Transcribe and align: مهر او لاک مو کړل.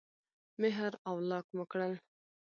مهر 0.61 0.91
او 1.07 1.15
لاک 1.29 1.45
مو 1.55 1.63
کړل. 1.71 1.93